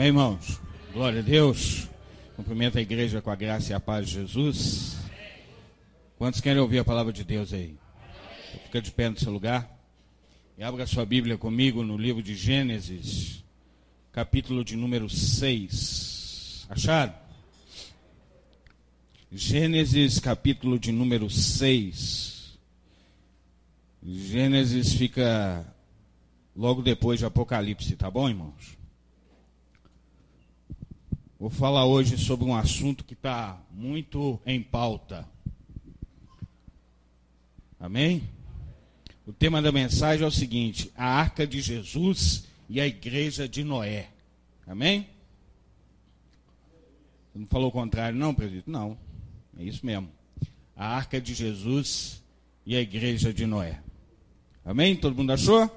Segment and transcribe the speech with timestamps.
[0.00, 0.58] Amém, irmãos?
[0.94, 1.86] Glória a Deus.
[2.34, 4.96] Cumprimento a igreja com a graça e a paz de Jesus.
[6.16, 7.76] Quantos querem ouvir a palavra de Deus aí?
[8.64, 9.70] Fica de pé no seu lugar.
[10.56, 13.44] E abra sua Bíblia comigo no livro de Gênesis,
[14.10, 16.66] capítulo de número 6.
[16.70, 17.12] Acharam?
[19.30, 22.58] Gênesis, capítulo de número 6.
[24.02, 25.62] Gênesis fica
[26.56, 28.79] logo depois de Apocalipse, tá bom, irmãos?
[31.40, 35.26] Vou falar hoje sobre um assunto que está muito em pauta.
[37.80, 38.28] Amém?
[39.26, 43.64] O tema da mensagem é o seguinte: a arca de Jesus e a igreja de
[43.64, 44.10] Noé.
[44.66, 45.08] Amém?
[47.34, 48.68] Não falou o contrário, não, presidente?
[48.68, 48.98] Não.
[49.58, 50.10] É isso mesmo.
[50.76, 52.22] A arca de Jesus
[52.66, 53.80] e a igreja de Noé.
[54.62, 54.94] Amém?
[54.94, 55.70] Todo mundo achou?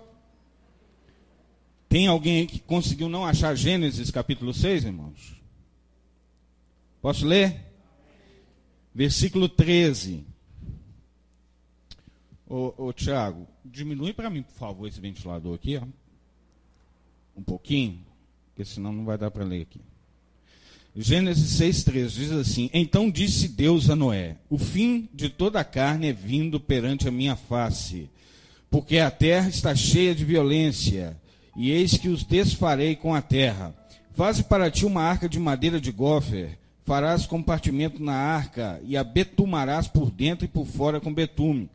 [1.88, 5.42] Tem alguém que conseguiu não achar Gênesis capítulo 6, irmãos?
[7.04, 7.60] Posso ler?
[8.96, 10.26] Versículo 13.
[12.48, 15.84] Ô, ô Tiago, diminui para mim, por favor, esse ventilador aqui, ó.
[17.36, 18.00] Um pouquinho,
[18.48, 19.82] porque senão não vai dar para ler aqui.
[20.96, 26.08] Gênesis 6,3 diz assim: Então disse Deus a Noé: O fim de toda a carne
[26.08, 28.10] é vindo perante a minha face,
[28.70, 31.20] porque a terra está cheia de violência,
[31.54, 33.76] e eis que os desfarei com a terra.
[34.14, 39.04] Faze para ti uma arca de madeira de gofer, farás compartimento na arca e a
[39.04, 41.70] betumarás por dentro e por fora com betume.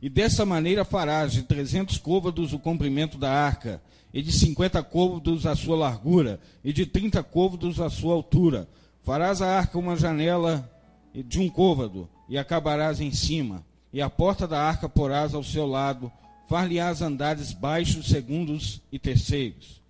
[0.00, 3.80] E dessa maneira farás de trezentos côvados o comprimento da arca,
[4.12, 8.68] e de cinquenta côvados a sua largura, e de trinta côvados a sua altura.
[9.02, 10.70] Farás a arca uma janela
[11.14, 15.66] de um côvado, e acabarás em cima, e a porta da arca porás ao seu
[15.66, 16.10] lado,
[16.48, 19.80] far-lhe-ás andares baixos, segundos e terceiros.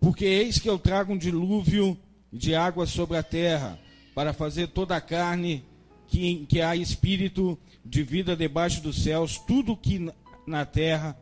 [0.00, 1.96] Porque eis que eu trago um dilúvio
[2.32, 3.78] de água sobre a terra,
[4.14, 5.64] para fazer toda a carne
[6.06, 10.12] que, que há espírito de vida debaixo dos céus, tudo que
[10.46, 11.16] na terra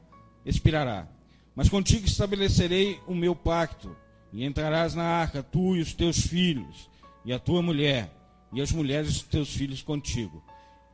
[0.45, 1.09] expirará.
[1.55, 3.97] Mas contigo estabelecerei o meu pacto,
[4.33, 6.89] e entrarás na arca, tu e os teus filhos,
[7.25, 8.13] e a tua mulher,
[8.53, 10.43] e as mulheres dos teus filhos contigo.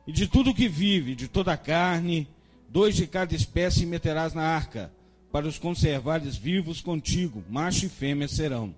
[0.05, 2.27] E de tudo que vive, de toda a carne,
[2.69, 4.91] dois de cada espécie meterás na arca,
[5.31, 8.73] para os conservares vivos contigo, macho e fêmea serão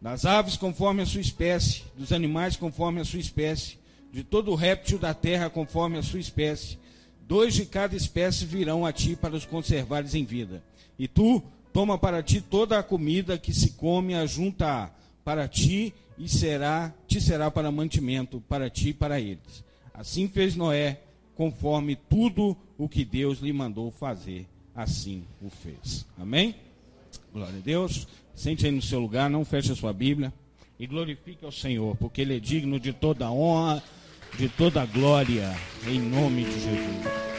[0.00, 3.78] das aves conforme a sua espécie, dos animais conforme a sua espécie,
[4.12, 6.78] de todo réptil da terra conforme a sua espécie.
[7.28, 10.64] Dois de cada espécie virão a ti para os conservares em vida.
[10.98, 14.92] E tu toma para ti toda a comida que se come ajunta
[15.24, 19.64] para ti e será te será para mantimento para ti e para eles.
[19.94, 21.00] Assim fez Noé,
[21.36, 26.06] conforme tudo o que Deus lhe mandou fazer, assim o fez.
[26.18, 26.54] Amém?
[27.32, 28.08] Glória a Deus.
[28.34, 30.32] Sente aí no seu lugar, não feche a sua Bíblia.
[30.78, 33.82] E glorifique ao Senhor, porque Ele é digno de toda honra,
[34.38, 35.54] de toda glória,
[35.86, 37.30] em nome de Jesus.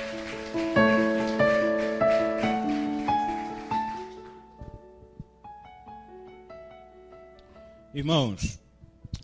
[7.93, 8.59] Irmãos,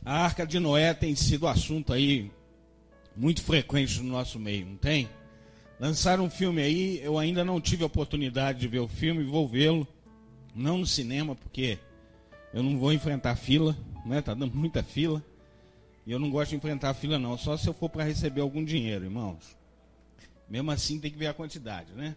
[0.03, 2.31] a arca de Noé tem sido assunto aí
[3.15, 5.07] muito frequente no nosso meio, não tem?
[5.79, 9.47] Lançaram um filme aí, eu ainda não tive a oportunidade de ver o filme, vou
[9.47, 9.87] vê-lo
[10.57, 11.77] não no cinema, porque
[12.53, 14.21] eu não vou enfrentar fila, né?
[14.21, 15.23] Tá dando muita fila.
[16.05, 18.63] E eu não gosto de enfrentar fila não, só se eu for para receber algum
[18.63, 19.57] dinheiro, irmãos.
[20.49, 22.15] Mesmo assim tem que ver a quantidade, né?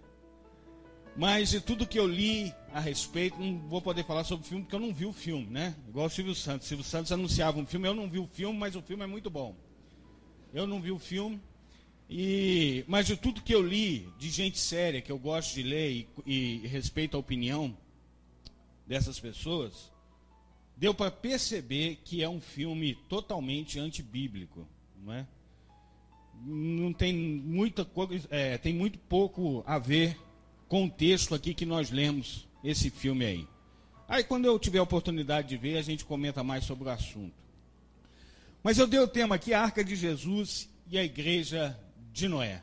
[1.17, 4.63] Mas de tudo que eu li a respeito, não vou poder falar sobre o filme
[4.65, 5.75] porque eu não vi o filme, né?
[5.89, 6.67] Igual o Silvio Santos.
[6.67, 9.07] O Silvio Santos anunciava um filme, eu não vi o filme, mas o filme é
[9.07, 9.57] muito bom.
[10.55, 11.41] Eu não vi o filme.
[12.09, 16.09] E, mas de tudo que eu li, de gente séria, que eu gosto de ler
[16.25, 17.77] e, e respeito a opinião,
[18.91, 19.89] dessas pessoas,
[20.77, 24.67] deu para perceber que é um filme totalmente antibíblico,
[25.05, 25.29] não é?
[26.45, 30.19] Não tem muita coisa, é, tem muito pouco a ver
[30.67, 33.47] com o texto aqui que nós lemos esse filme aí.
[34.09, 37.37] Aí quando eu tiver a oportunidade de ver, a gente comenta mais sobre o assunto.
[38.61, 41.79] Mas eu dei o tema aqui, a Arca de Jesus e a Igreja
[42.13, 42.61] de Noé.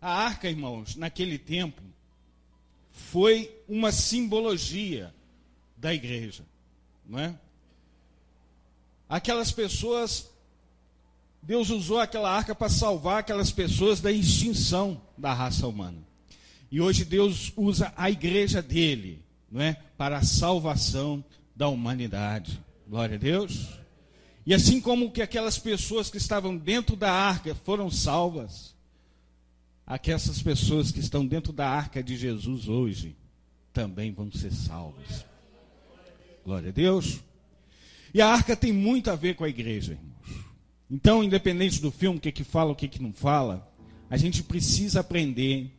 [0.00, 1.82] A arca, irmãos, naquele tempo,
[2.92, 5.12] foi uma simbologia
[5.80, 6.44] da igreja,
[7.06, 7.34] não é?
[9.08, 10.30] Aquelas pessoas,
[11.42, 15.98] Deus usou aquela arca para salvar aquelas pessoas da extinção da raça humana.
[16.70, 21.24] E hoje Deus usa a igreja dele, não é, para a salvação
[21.56, 22.62] da humanidade.
[22.86, 23.68] Glória a Deus.
[24.46, 28.74] E assim como que aquelas pessoas que estavam dentro da arca foram salvas,
[29.86, 33.16] aquelas pessoas que estão dentro da arca de Jesus hoje
[33.72, 35.29] também vão ser salvas.
[36.44, 37.20] Glória a Deus.
[38.12, 40.10] E a arca tem muito a ver com a igreja, irmãos.
[40.90, 43.70] Então, independente do filme, o que, que fala, o que, que não fala,
[44.08, 45.70] a gente precisa aprender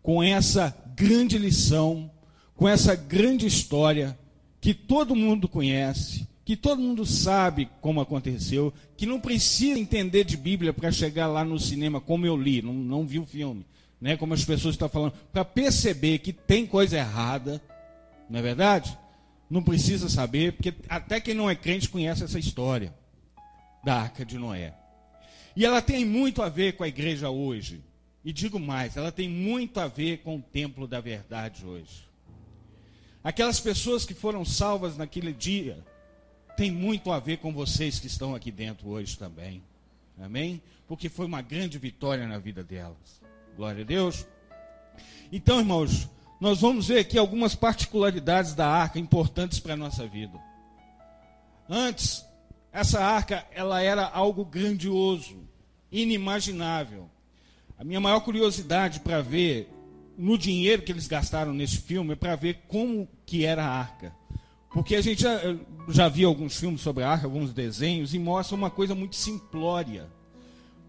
[0.00, 2.08] com essa grande lição,
[2.54, 4.16] com essa grande história
[4.60, 10.36] que todo mundo conhece, que todo mundo sabe como aconteceu, que não precisa entender de
[10.36, 13.66] Bíblia para chegar lá no cinema como eu li, não, não vi o filme,
[14.00, 17.60] né, como as pessoas estão falando, para perceber que tem coisa errada,
[18.30, 18.96] não é verdade?
[19.48, 22.94] Não precisa saber, porque até quem não é crente conhece essa história
[23.84, 24.74] da Arca de Noé.
[25.54, 27.82] E ela tem muito a ver com a igreja hoje.
[28.24, 32.04] E digo mais, ela tem muito a ver com o templo da verdade hoje.
[33.22, 35.78] Aquelas pessoas que foram salvas naquele dia,
[36.56, 39.62] tem muito a ver com vocês que estão aqui dentro hoje também.
[40.18, 40.60] Amém?
[40.88, 43.20] Porque foi uma grande vitória na vida delas.
[43.56, 44.26] Glória a Deus.
[45.30, 46.08] Então, irmãos,
[46.40, 50.38] nós vamos ver aqui algumas particularidades da arca importantes para a nossa vida.
[51.68, 52.24] Antes,
[52.72, 55.48] essa arca, ela era algo grandioso,
[55.90, 57.08] inimaginável.
[57.78, 59.72] A minha maior curiosidade para ver
[60.16, 64.14] no dinheiro que eles gastaram nesse filme é para ver como que era a arca.
[64.72, 65.40] Porque a gente já,
[65.88, 70.06] já viu alguns filmes sobre a arca, alguns desenhos, e mostra uma coisa muito simplória.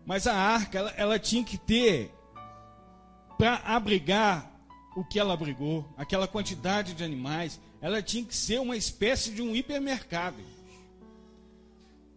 [0.05, 2.11] Mas a arca, ela, ela tinha que ter,
[3.37, 4.56] para abrigar
[4.97, 9.43] o que ela abrigou, aquela quantidade de animais, ela tinha que ser uma espécie de
[9.43, 10.41] um hipermercado.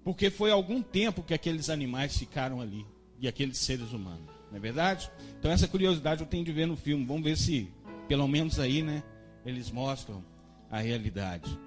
[0.03, 2.87] Porque foi algum tempo que aqueles animais ficaram ali,
[3.19, 5.11] e aqueles seres humanos, não é verdade?
[5.39, 7.71] Então essa curiosidade eu tenho de ver no filme, vamos ver se,
[8.09, 9.03] pelo menos aí, né,
[9.45, 10.25] eles mostram
[10.71, 11.59] a realidade.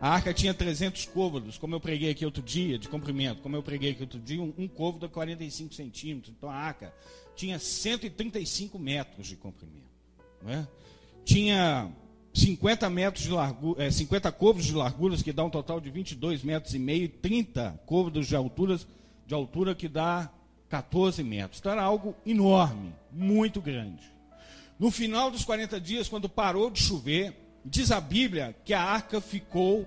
[0.00, 3.64] A arca tinha 300 côvados, como eu preguei aqui outro dia, de comprimento, como eu
[3.64, 6.94] preguei aqui outro dia, um, um côvado é 45 centímetros, então a arca
[7.34, 9.91] tinha 135 metros de comprimento.
[10.42, 10.66] Né?
[11.24, 11.90] Tinha
[12.34, 16.42] 50 metros de largura, é, 50 côvados de larguras, que dá um total de 22
[16.42, 18.86] metros e meio, e 30 côvados de, alturas,
[19.26, 20.30] de altura, que dá
[20.68, 21.60] 14 metros.
[21.60, 24.02] Então era algo enorme, muito grande.
[24.78, 27.34] No final dos 40 dias, quando parou de chover,
[27.64, 29.86] diz a Bíblia que a arca ficou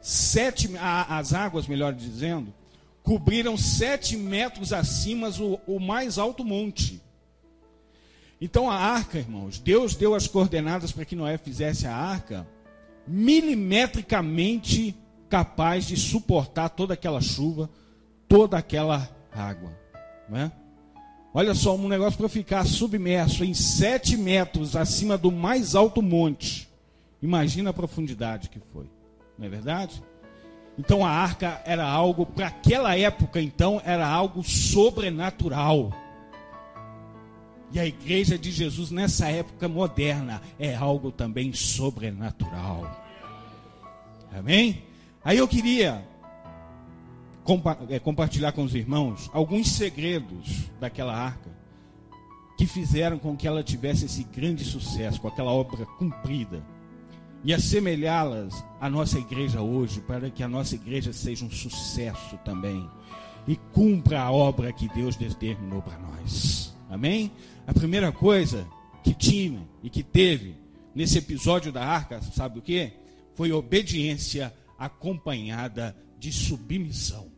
[0.00, 2.54] sete, as águas, melhor dizendo,
[3.02, 7.00] cobriram sete metros acima o, o mais alto monte.
[8.40, 12.46] Então a arca, irmãos, Deus deu as coordenadas para que Noé fizesse a arca
[13.06, 14.94] milimetricamente
[15.28, 17.70] capaz de suportar toda aquela chuva,
[18.28, 19.72] toda aquela água.
[20.28, 20.52] Né?
[21.32, 26.68] Olha só, um negócio para ficar submerso em sete metros acima do mais alto monte.
[27.22, 28.86] Imagina a profundidade que foi,
[29.38, 30.02] não é verdade?
[30.78, 35.90] Então a arca era algo, para aquela época, então, era algo sobrenatural.
[37.72, 43.04] E a igreja de Jesus nessa época moderna é algo também sobrenatural.
[44.32, 44.84] Amém?
[45.24, 46.06] Aí eu queria
[47.46, 51.50] compa é, compartilhar com os irmãos alguns segredos daquela arca
[52.58, 56.64] que fizeram com que ela tivesse esse grande sucesso, com aquela obra cumprida.
[57.44, 62.88] E assemelhá-las à nossa igreja hoje, para que a nossa igreja seja um sucesso também
[63.46, 66.74] e cumpra a obra que Deus determinou para nós.
[66.90, 67.30] Amém?
[67.66, 68.66] A primeira coisa
[69.02, 70.54] que tinha e que teve
[70.94, 72.92] nesse episódio da arca, sabe o que?
[73.34, 77.30] Foi obediência acompanhada de submissão.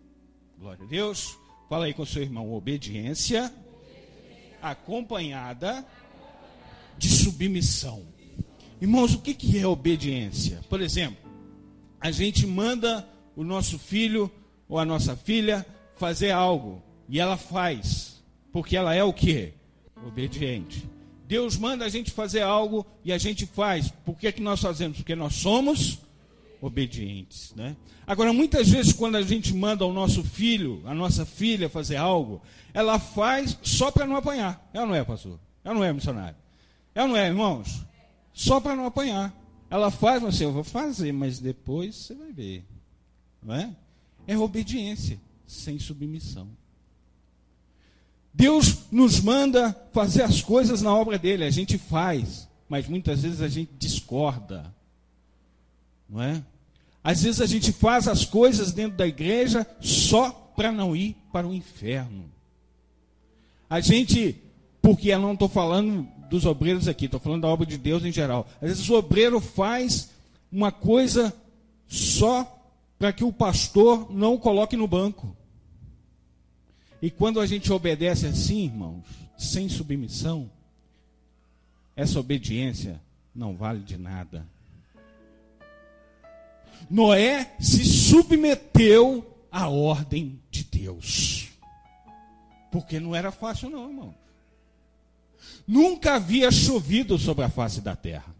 [0.59, 1.39] Glória a Deus.
[1.69, 3.53] Fala aí com seu irmão, obediência
[4.61, 5.87] acompanhada
[6.97, 8.07] de submissão.
[8.81, 10.61] Irmãos, o que é obediência?
[10.69, 11.19] Por exemplo,
[12.01, 14.31] a gente manda o nosso filho
[14.69, 15.67] ou a nossa filha
[15.97, 19.58] fazer algo e ela faz, porque ela é o que?
[20.07, 20.89] Obediente.
[21.27, 23.91] Deus manda a gente fazer algo e a gente faz.
[24.05, 24.99] Por que, que nós fazemos?
[24.99, 25.99] Porque nós somos
[26.61, 27.53] obedientes.
[27.55, 27.77] Né?
[28.07, 32.41] Agora, muitas vezes, quando a gente manda o nosso filho, a nossa filha fazer algo,
[32.73, 34.69] ela faz só para não apanhar.
[34.73, 35.39] Ela não é, pastor?
[35.63, 36.37] Ela não é missionário?
[36.95, 37.85] Ela não é, irmãos?
[38.33, 39.35] Só para não apanhar.
[39.71, 42.65] Ela faz, mas assim, eu vou fazer, mas depois você vai ver.
[43.43, 43.77] Não é?
[44.27, 46.49] É obediência, sem submissão.
[48.33, 53.41] Deus nos manda fazer as coisas na obra dele, a gente faz, mas muitas vezes
[53.41, 54.73] a gente discorda.
[56.09, 56.43] Não é?
[57.03, 61.47] Às vezes a gente faz as coisas dentro da igreja só para não ir para
[61.47, 62.31] o inferno.
[63.71, 64.37] A gente,
[64.81, 68.13] porque eu não estou falando dos obreiros aqui, estou falando da obra de Deus em
[68.13, 68.47] geral.
[68.61, 70.11] Às vezes o obreiro faz
[70.51, 71.35] uma coisa
[71.87, 72.47] só
[72.99, 75.35] para que o pastor não o coloque no banco.
[77.01, 79.05] E quando a gente obedece assim, irmãos,
[79.37, 80.51] sem submissão,
[81.95, 83.01] essa obediência
[83.35, 84.47] não vale de nada.
[86.91, 91.49] Noé se submeteu à ordem de Deus.
[92.71, 94.15] Porque não era fácil, não, irmão.
[95.67, 98.35] Nunca havia chovido sobre a face da terra.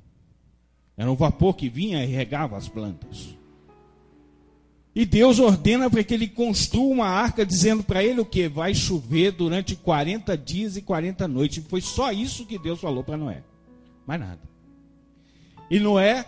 [0.97, 3.38] Era um vapor que vinha e regava as plantas.
[4.99, 8.49] E Deus ordena para que ele construa uma arca, dizendo para ele o que?
[8.49, 11.65] Vai chover durante 40 dias e 40 noites.
[11.69, 13.45] Foi só isso que Deus falou para Noé.
[14.05, 14.41] Mais nada.
[15.71, 16.27] E Noé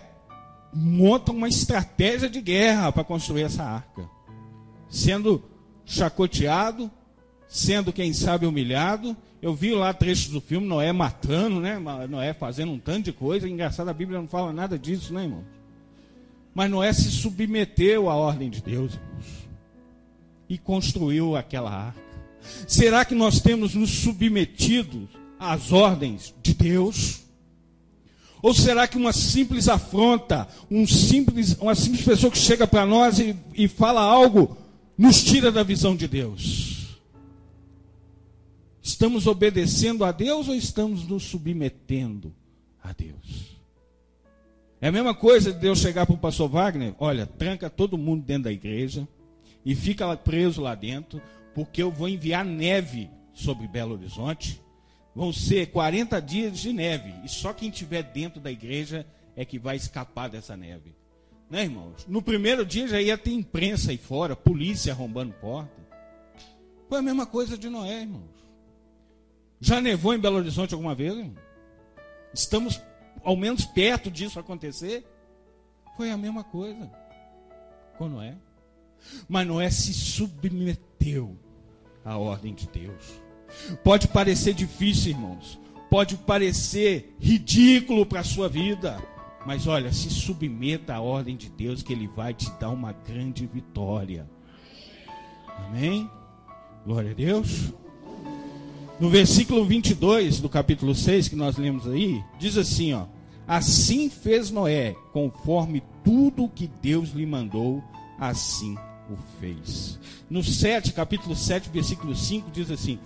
[0.72, 4.08] monta uma estratégia de guerra para construir essa arca.
[4.88, 5.42] Sendo
[5.84, 6.88] chacoteado,
[7.48, 9.16] sendo, quem sabe, humilhado.
[9.42, 11.76] Eu vi lá trechos do filme, Noé matando, né?
[12.08, 13.48] Noé fazendo um tanto de coisa.
[13.48, 15.44] Engraçado, a Bíblia não fala nada disso, né, irmão?
[16.54, 18.98] Mas Noé se submeteu à ordem de Deus,
[20.50, 22.00] e construiu aquela arca.
[22.66, 27.20] Será que nós temos nos submetido às ordens de Deus?
[28.42, 33.20] Ou será que uma simples afronta, um simples, uma simples pessoa que chega para nós
[33.20, 34.56] e, e fala algo,
[34.98, 36.98] nos tira da visão de Deus?
[38.82, 42.34] Estamos obedecendo a Deus ou estamos nos submetendo
[42.82, 43.59] a Deus?
[44.80, 48.24] É a mesma coisa de Deus chegar para o pastor Wagner, olha, tranca todo mundo
[48.24, 49.06] dentro da igreja
[49.62, 51.20] e fica preso lá dentro,
[51.54, 54.60] porque eu vou enviar neve sobre Belo Horizonte.
[55.14, 59.04] Vão ser 40 dias de neve, e só quem estiver dentro da igreja
[59.36, 60.94] é que vai escapar dessa neve.
[61.50, 62.06] Né, irmãos?
[62.08, 65.80] No primeiro dia já ia ter imprensa aí fora, polícia arrombando porta.
[66.88, 68.40] Foi a mesma coisa de Noé, irmãos.
[69.60, 71.12] Já nevou em Belo Horizonte alguma vez?
[71.12, 71.34] Irmão?
[72.32, 72.80] Estamos
[73.24, 75.06] ao menos perto disso acontecer,
[75.96, 76.90] foi a mesma coisa
[77.98, 78.36] com Noé.
[79.28, 81.36] Mas Noé se submeteu
[82.04, 83.20] à ordem de Deus.
[83.82, 85.58] Pode parecer difícil, irmãos.
[85.90, 89.02] Pode parecer ridículo para a sua vida.
[89.44, 93.46] Mas olha, se submeta à ordem de Deus, que Ele vai te dar uma grande
[93.46, 94.28] vitória.
[95.66, 96.10] Amém?
[96.84, 97.72] Glória a Deus.
[99.00, 103.06] No versículo 22 do capítulo 6 que nós lemos aí, diz assim, ó:
[103.48, 107.82] Assim fez Noé, conforme tudo que Deus lhe mandou,
[108.18, 108.76] assim
[109.10, 109.98] o fez.
[110.28, 112.98] No 7, capítulo 7, versículo 5 diz assim: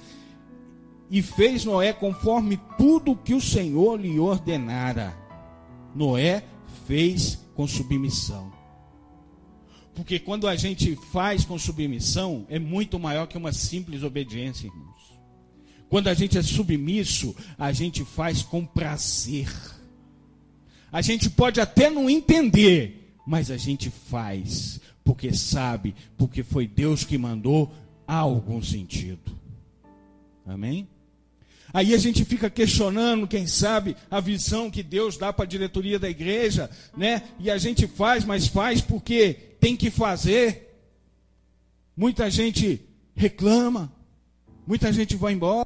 [1.08, 5.16] E fez Noé conforme tudo que o Senhor lhe ordenara.
[5.94, 6.42] Noé
[6.88, 8.52] fez com submissão.
[9.94, 14.93] Porque quando a gente faz com submissão, é muito maior que uma simples obediência, irmãos.
[15.88, 19.49] Quando a gente é submisso, a gente faz com prazer.
[20.91, 27.05] A gente pode até não entender, mas a gente faz, porque sabe, porque foi Deus
[27.05, 27.73] que mandou,
[28.07, 29.33] há algum sentido.
[30.47, 30.88] Amém?
[31.73, 35.99] Aí a gente fica questionando, quem sabe, a visão que Deus dá para a diretoria
[35.99, 37.25] da igreja, né?
[37.41, 40.79] E a gente faz, mas faz porque tem que fazer.
[41.97, 42.81] Muita gente
[43.17, 43.93] reclama,
[44.64, 45.63] muita gente vai embora.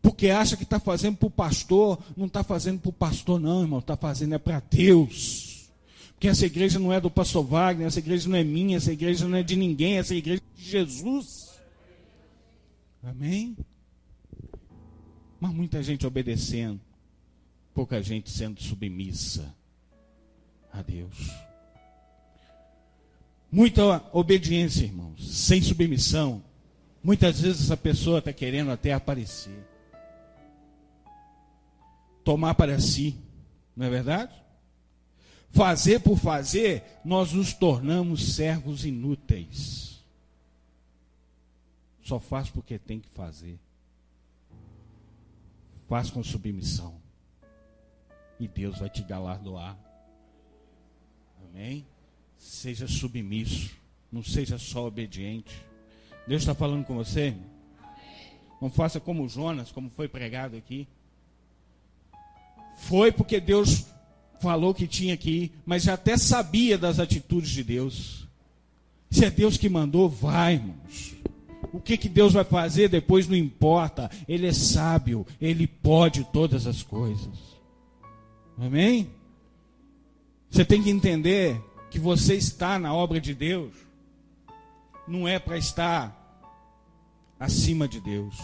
[0.00, 3.62] Porque acha que está fazendo para o pastor, não está fazendo para o pastor, não,
[3.62, 5.68] irmão, está fazendo é para Deus.
[6.14, 9.26] Porque essa igreja não é do pastor Wagner, essa igreja não é minha, essa igreja
[9.26, 11.50] não é de ninguém, essa igreja é de Jesus.
[13.02, 13.56] Amém?
[15.40, 16.80] Mas muita gente obedecendo,
[17.72, 19.54] pouca gente sendo submissa
[20.72, 21.30] a Deus.
[23.50, 26.42] Muita obediência, irmãos, sem submissão.
[27.02, 29.67] Muitas vezes essa pessoa está querendo até aparecer
[32.28, 33.18] tomar para si,
[33.74, 34.34] não é verdade?
[35.50, 40.04] Fazer por fazer, nós nos tornamos servos inúteis.
[42.02, 43.58] Só faz porque tem que fazer.
[45.88, 47.00] Faz com submissão.
[48.38, 49.74] E Deus vai te galardoar.
[51.46, 51.86] Amém?
[52.36, 53.74] Seja submisso.
[54.12, 55.64] Não seja só obediente.
[56.26, 57.34] Deus está falando com você?
[58.60, 60.86] Não faça como Jonas, como foi pregado aqui.
[62.78, 63.86] Foi porque Deus
[64.40, 68.26] falou que tinha que ir, mas já até sabia das atitudes de Deus.
[69.10, 71.14] Se é Deus que mandou, vai, irmãos.
[71.72, 74.10] O que, que Deus vai fazer depois não importa.
[74.28, 77.36] Ele é sábio, ele pode todas as coisas.
[78.56, 79.10] Amém?
[80.48, 83.72] Você tem que entender que você está na obra de Deus,
[85.06, 86.14] não é para estar
[87.40, 88.36] acima de Deus.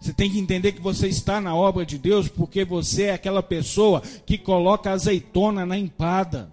[0.00, 3.42] Você tem que entender que você está na obra de Deus porque você é aquela
[3.42, 6.50] pessoa que coloca azeitona na empada.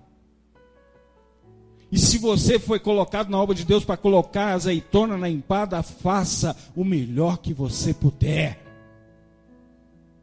[1.91, 6.55] E se você foi colocado na obra de Deus para colocar azeitona na empada, faça
[6.75, 8.59] o melhor que você puder.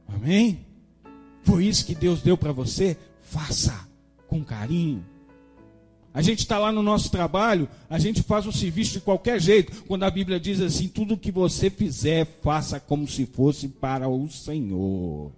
[0.09, 0.67] Amém?
[1.45, 2.97] Foi isso que Deus deu para você?
[3.23, 3.89] Faça
[4.27, 5.05] com carinho.
[6.13, 9.85] A gente está lá no nosso trabalho, a gente faz o serviço de qualquer jeito.
[9.85, 14.29] Quando a Bíblia diz assim: tudo que você fizer, faça como se fosse para o
[14.29, 15.31] Senhor.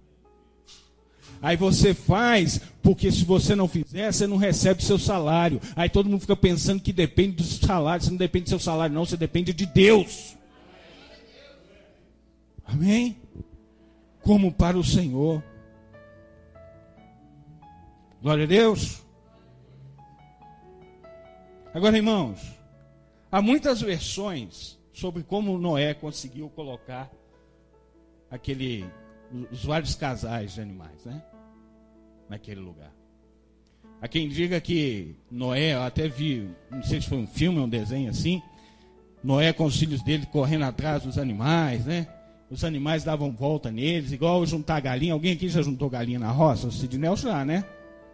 [1.42, 5.60] Aí você faz, porque se você não fizer, você não recebe seu salário.
[5.74, 8.04] Aí todo mundo fica pensando que depende do salário.
[8.04, 10.36] Você não depende do seu salário, não, você depende de Deus.
[12.64, 13.16] Amém?
[14.22, 15.42] Como para o Senhor.
[18.22, 19.02] Glória a Deus.
[21.74, 22.38] Agora, irmãos,
[23.30, 27.10] há muitas versões sobre como Noé conseguiu colocar
[28.30, 28.84] aquele
[29.50, 31.22] os vários casais de animais, né?
[32.28, 32.92] Naquele lugar.
[34.02, 37.64] Há quem diga que Noé, eu até vi, não sei se foi um filme ou
[37.64, 38.42] um desenho assim,
[39.24, 42.06] Noé com os filhos dele correndo atrás dos animais, né?
[42.50, 45.14] Os animais davam volta neles, igual juntar galinha.
[45.14, 46.66] Alguém aqui já juntou galinha na roça?
[46.66, 47.64] O Sidney já, né?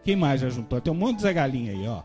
[0.04, 0.80] Quem mais já juntou?
[0.80, 2.04] Tem um monte de Galinha aí, ó.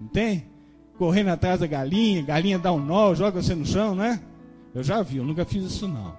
[0.00, 0.55] Não tem?
[0.98, 4.20] Correndo atrás da galinha, galinha dá um nó, joga você no chão, né?
[4.74, 6.14] Eu já vi, eu nunca fiz isso não.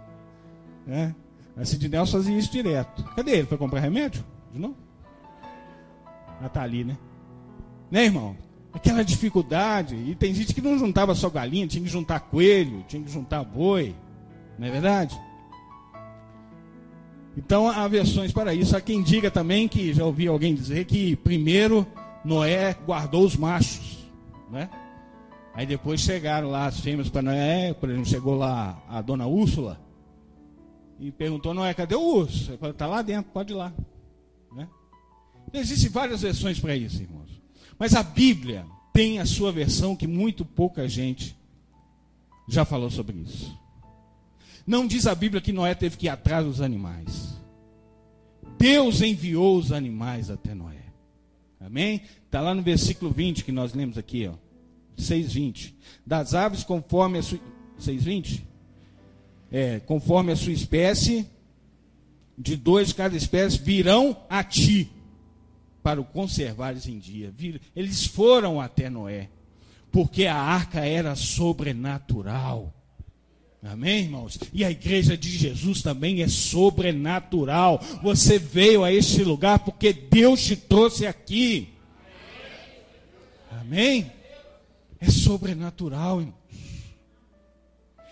[0.86, 1.16] Né?
[1.56, 3.04] A Sidney fazia isso direto.
[3.16, 3.48] Cadê ele?
[3.48, 4.24] Foi comprar remédio?
[4.54, 4.76] De novo?
[6.42, 6.98] Ah, tá ali, né?
[7.90, 8.38] Né, irmão?
[8.72, 9.96] Aquela dificuldade.
[9.96, 13.44] E tem gente que não juntava só galinha, tinha que juntar coelho, tinha que juntar
[13.44, 13.96] boi.
[14.58, 15.20] Não é verdade?
[17.36, 18.76] Então há versões para isso.
[18.76, 21.86] Há quem diga também que já ouvi alguém dizer que primeiro
[22.26, 23.97] Noé guardou os machos,
[24.50, 24.70] né?
[25.54, 29.80] Aí depois chegaram lá as fêmeas para Noé, por exemplo, chegou lá a dona Úrsula
[31.00, 32.52] e perguntou Noé, cadê o urso?
[32.52, 33.74] Ele falou, está lá dentro, pode ir lá.
[34.52, 34.68] Né?
[35.54, 37.42] Existem várias versões para isso, irmãos.
[37.78, 41.38] Mas a Bíblia tem a sua versão que muito pouca gente
[42.48, 43.56] já falou sobre isso.
[44.66, 47.38] Não diz a Bíblia que Noé teve que ir atrás dos animais.
[48.58, 50.87] Deus enviou os animais até Noé.
[51.60, 52.02] Amém?
[52.26, 54.34] Está lá no versículo 20 que nós lemos aqui, ó.
[54.98, 55.74] 6,20.
[56.06, 57.40] Das aves conforme a sua.
[57.80, 58.42] 6,20?
[59.52, 61.28] É, conforme a sua espécie,
[62.38, 64.92] de dois de cada espécie, virão a ti
[65.82, 67.34] para o conservares em dia.
[67.76, 69.30] Eles foram até Noé,
[69.92, 72.74] porque a arca era sobrenatural.
[73.70, 74.40] Amém, irmãos?
[74.54, 77.80] E a igreja de Jesus também é sobrenatural.
[78.02, 81.70] Você veio a este lugar porque Deus te trouxe aqui.
[83.52, 84.12] Amém?
[85.00, 86.38] É sobrenatural, irmãos.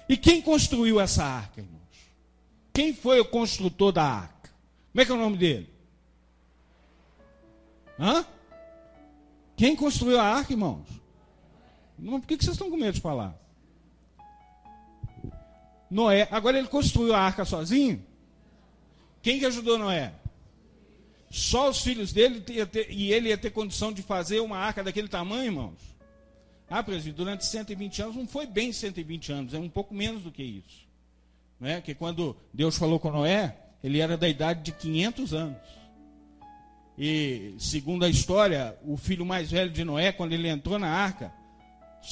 [0.10, 1.82] E quem construiu essa arca, irmãos?
[2.74, 4.50] Quem foi o construtor da arca?
[4.92, 5.70] Como é que é o nome dele?
[7.98, 8.26] Hã?
[9.56, 10.86] Quem construiu a arca, irmãos?
[11.98, 13.45] Por que vocês estão com medo de falar?
[15.90, 16.28] Noé.
[16.32, 18.04] Agora ele construiu a arca sozinho?
[19.22, 20.14] Quem que ajudou Noé?
[21.30, 25.08] Só os filhos dele ter, e ele ia ter condição de fazer uma arca daquele
[25.08, 25.96] tamanho, irmãos?
[26.70, 30.32] Ah, presidente, durante 120 anos não foi bem 120 anos, é um pouco menos do
[30.32, 30.88] que isso.
[31.60, 31.82] Não é?
[31.82, 35.58] Que quando Deus falou com Noé, ele era da idade de 500 anos.
[36.98, 41.32] E, segundo a história, o filho mais velho de Noé, quando ele entrou na arca,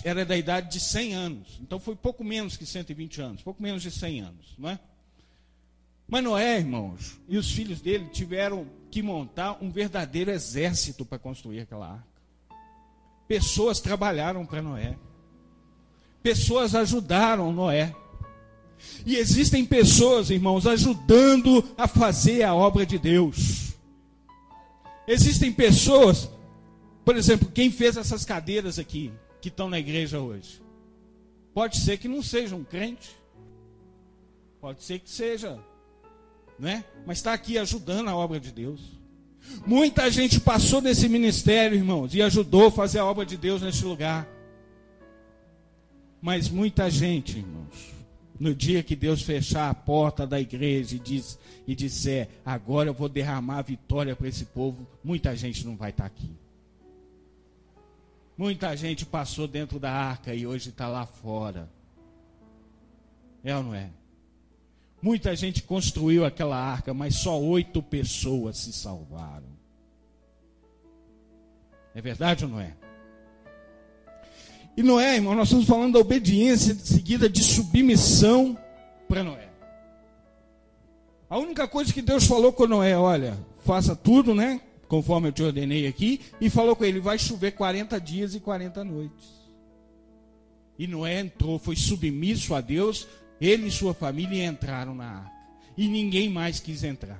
[0.04, 1.60] era da idade de 100 anos.
[1.62, 4.80] Então foi pouco menos que 120 anos, pouco menos de 100 anos, não é?
[6.08, 11.62] Mas Noé, irmãos, e os filhos dele tiveram que montar um verdadeiro exército para construir
[11.62, 12.14] aquela arca.
[13.28, 14.98] Pessoas trabalharam para Noé.
[16.22, 17.96] Pessoas ajudaram Noé.
[19.06, 23.74] E existem pessoas, irmãos, ajudando a fazer a obra de Deus.
[25.08, 26.30] Existem pessoas,
[27.04, 29.12] por exemplo, quem fez essas cadeiras aqui?
[29.44, 30.62] Que estão na igreja hoje.
[31.54, 33.14] Pode ser que não seja um crente.
[34.62, 35.60] Pode ser que seja,
[36.58, 36.86] né?
[37.06, 38.80] Mas está aqui ajudando a obra de Deus.
[39.68, 43.84] Muita gente passou nesse ministério, irmãos, e ajudou a fazer a obra de Deus neste
[43.84, 44.26] lugar.
[46.22, 47.94] Mas muita gente, irmãos,
[48.40, 52.94] no dia que Deus fechar a porta da igreja e, diz, e disser, agora eu
[52.94, 56.32] vou derramar a vitória para esse povo, muita gente não vai estar aqui.
[58.38, 61.70] Muita gente passou dentro da arca e hoje está lá fora.
[63.44, 63.90] É ou não é?
[65.02, 69.54] Muita gente construiu aquela arca, mas só oito pessoas se salvaram.
[71.94, 72.74] É verdade ou não é?
[74.76, 78.58] E Noé, irmão, nós estamos falando da obediência seguida de submissão
[79.08, 79.50] para Noé.
[81.30, 84.62] A única coisa que Deus falou com Noé, olha, faça tudo, né?
[84.94, 88.84] Conforme eu te ordenei aqui, e falou com ele: vai chover 40 dias e 40
[88.84, 89.28] noites.
[90.78, 93.08] E Noé entrou, foi submisso a Deus,
[93.42, 95.32] ele e sua família entraram na arca.
[95.76, 97.20] E ninguém mais quis entrar.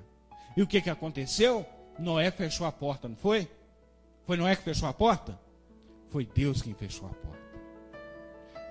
[0.56, 1.66] E o que, que aconteceu?
[1.98, 3.48] Noé fechou a porta, não foi?
[4.28, 5.40] Foi Noé que fechou a porta?
[6.12, 7.40] Foi Deus quem fechou a porta.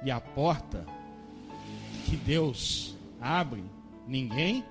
[0.05, 0.87] E a porta
[2.07, 3.65] que Deus abre,
[4.07, 4.65] ninguém.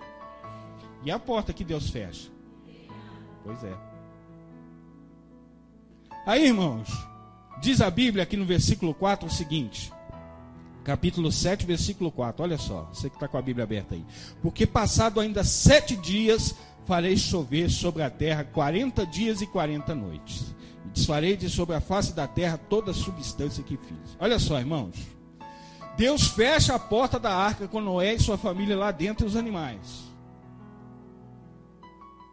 [1.04, 2.32] E a porta que Deus fecha?
[3.44, 3.91] Pois é.
[6.26, 6.88] Aí, irmãos,
[7.62, 9.92] diz a Bíblia aqui no versículo 4 o seguinte:
[10.84, 12.44] capítulo 7, versículo 4.
[12.44, 14.06] Olha só, você que está com a Bíblia aberta aí.
[14.42, 16.56] Porque passado ainda sete dias,
[16.86, 20.54] farei chover sobre a terra quarenta dias e quarenta noites.
[20.86, 24.16] E desfarei de sobre a face da terra toda a substância que fiz.
[24.20, 24.96] Olha só, irmãos.
[25.98, 29.36] Deus fecha a porta da arca com Noé e sua família lá dentro e os
[29.36, 30.12] animais.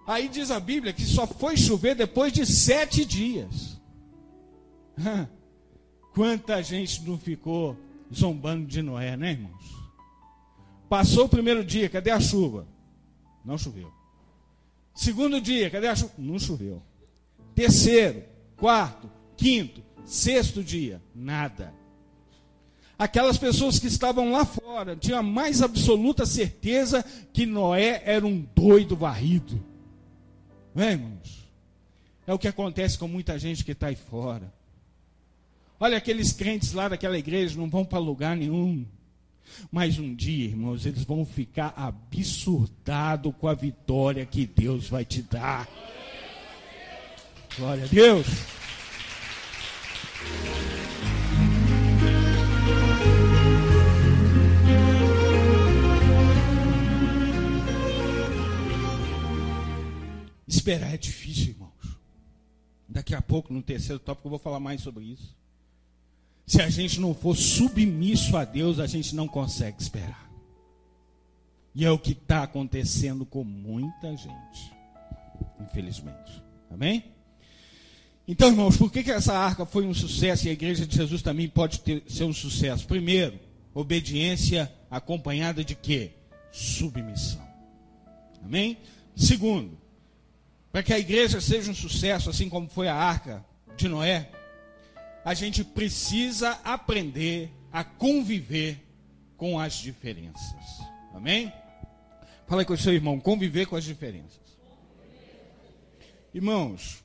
[0.06, 3.77] Aí diz a Bíblia que só foi chover depois de sete dias.
[6.14, 7.76] Quanta gente não ficou
[8.14, 9.78] zombando de Noé, né, irmãos?
[10.88, 12.66] Passou o primeiro dia, cadê a chuva?
[13.44, 13.92] Não choveu.
[14.94, 16.12] Segundo dia, cadê a chuva?
[16.18, 16.82] Não choveu.
[17.54, 18.24] Terceiro,
[18.56, 21.72] quarto, quinto, sexto dia, nada.
[22.98, 28.40] Aquelas pessoas que estavam lá fora tinham a mais absoluta certeza que Noé era um
[28.54, 29.62] doido varrido.
[30.74, 31.48] Não é, irmãos?
[32.26, 34.52] É o que acontece com muita gente que está aí fora.
[35.80, 38.84] Olha, aqueles crentes lá daquela igreja não vão para lugar nenhum.
[39.70, 45.22] Mas um dia, irmãos, eles vão ficar absurdados com a vitória que Deus vai te
[45.22, 45.68] dar.
[47.56, 48.26] Glória a Deus.
[60.46, 61.98] Esperar é difícil, irmãos.
[62.88, 65.38] Daqui a pouco, no terceiro tópico, eu vou falar mais sobre isso.
[66.48, 70.32] Se a gente não for submisso a Deus, a gente não consegue esperar.
[71.74, 74.72] E é o que está acontecendo com muita gente,
[75.60, 76.42] infelizmente.
[76.70, 77.04] Amém?
[78.26, 81.20] Então, irmãos, por que, que essa arca foi um sucesso e a igreja de Jesus
[81.20, 82.86] também pode ter, ser um sucesso?
[82.86, 83.38] Primeiro,
[83.74, 86.12] obediência acompanhada de quê?
[86.50, 87.46] Submissão.
[88.42, 88.78] Amém?
[89.14, 89.76] Segundo,
[90.72, 93.44] para que a igreja seja um sucesso, assim como foi a arca
[93.76, 94.30] de Noé,
[95.28, 98.82] a gente precisa aprender a conviver
[99.36, 100.80] com as diferenças.
[101.12, 101.52] Amém?
[102.46, 104.40] Fala com o seu irmão, conviver com as diferenças.
[106.32, 107.04] Irmãos,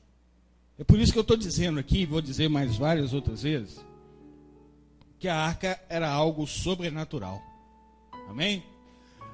[0.78, 3.84] é por isso que eu estou dizendo aqui, vou dizer mais várias outras vezes,
[5.18, 7.42] que a arca era algo sobrenatural.
[8.26, 8.64] Amém?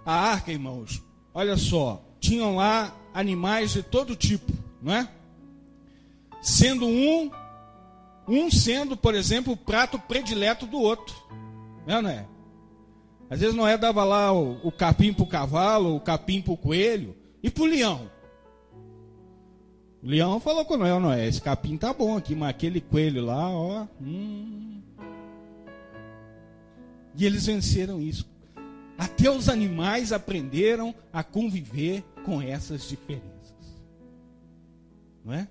[0.04, 1.00] A arca, irmãos,
[1.32, 5.08] olha só, tinham lá animais de todo tipo, não é?
[6.42, 7.30] Sendo um
[8.30, 11.14] um sendo, por exemplo, o prato predileto do outro.
[11.86, 12.26] Não, não é?
[13.28, 16.56] Às vezes Noé dava lá o, o capim para o cavalo, o capim para o
[16.56, 18.10] coelho e para o leão.
[20.02, 23.50] O leão falou com Noé, Noé, esse capim tá bom aqui, mas aquele coelho lá,
[23.50, 23.86] ó.
[24.00, 24.80] Hum.
[27.16, 28.28] E eles venceram isso.
[28.96, 33.54] Até os animais aprenderam a conviver com essas diferenças.
[35.24, 35.48] Não é?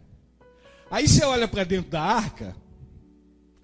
[0.90, 2.56] Aí você olha para dentro da arca,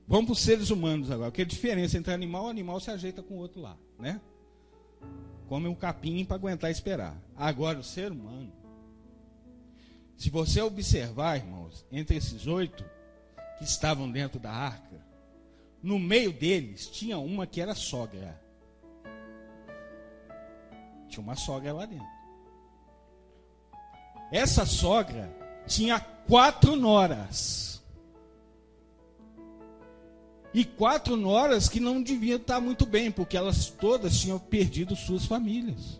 [0.07, 1.31] Vamos para os seres humanos agora.
[1.31, 4.21] Que diferença entre animal e animal se ajeita com o outro lá, né?
[5.47, 7.15] Come um capim para aguentar esperar.
[7.35, 8.51] Agora, o ser humano.
[10.15, 12.85] Se você observar, irmãos, entre esses oito
[13.57, 15.03] que estavam dentro da arca,
[15.81, 18.41] no meio deles tinha uma que era sogra.
[21.09, 22.15] Tinha uma sogra lá dentro.
[24.31, 25.31] Essa sogra
[25.67, 27.83] tinha quatro noras
[30.55, 35.25] e quatro noras que não deviam estar muito bem, porque elas todas tinham perdido suas
[35.25, 35.99] famílias.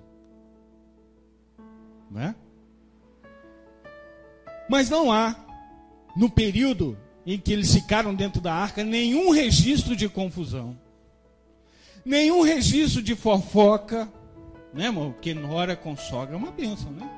[2.10, 2.34] Né?
[4.70, 5.36] Mas não há,
[6.16, 10.80] no período em que eles ficaram dentro da arca, nenhum registro de confusão,
[12.06, 14.10] nenhum registro de fofoca,
[14.74, 15.12] né, irmão?
[15.12, 17.10] Porque nora com sogra é uma bênção, né?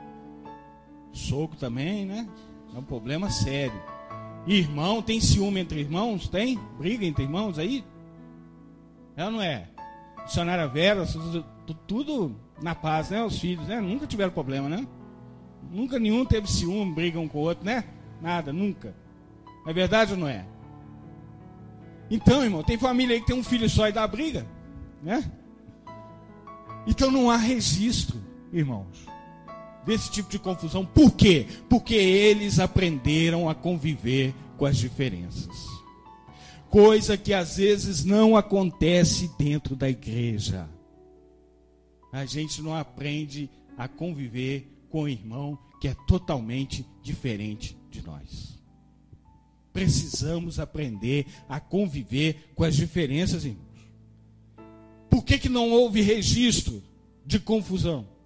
[1.14, 2.28] Soco também, né?
[2.74, 3.80] É um problema sério.
[4.48, 6.30] Irmão, tem ciúme entre irmãos?
[6.30, 6.58] Tem?
[6.80, 7.84] Briga entre irmãos aí?
[9.18, 9.68] É ou não é?
[10.26, 11.06] Dicionária Vera,
[11.86, 13.22] tudo, na paz, né?
[13.24, 13.82] Os filhos, né?
[13.82, 14.88] Nunca tiveram problema, né?
[15.70, 17.84] Nunca nenhum teve ciúme, briga um com o outro, né?
[18.22, 18.96] Nada, nunca.
[19.66, 20.46] É verdade ou não é?
[22.10, 24.48] Então, irmão, tem família aí que tem um filho só e dá briga,
[25.04, 25.30] né?
[26.86, 28.18] Então não há registro,
[28.54, 29.17] irmãos
[29.88, 30.86] desse tipo de confusão.
[30.86, 31.48] Por quê?
[31.70, 35.66] Porque eles aprenderam a conviver com as diferenças.
[36.70, 40.70] Coisa que às vezes não acontece dentro da igreja.
[42.12, 48.58] A gente não aprende a conviver com o irmão que é totalmente diferente de nós.
[49.72, 53.68] precisamos aprender a conviver com as diferenças, irmãos.
[55.08, 56.82] Por que, que não houve registro
[57.24, 58.17] de confusão?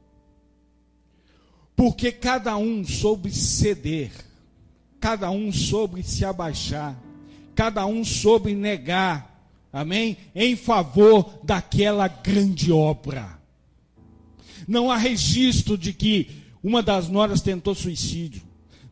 [1.82, 4.12] Porque cada um soube ceder,
[5.00, 6.96] cada um soube se abaixar,
[7.56, 10.16] cada um soube negar, amém?
[10.36, 13.36] Em favor daquela grande obra.
[14.68, 16.30] Não há registro de que
[16.62, 18.44] uma das noras tentou suicídio.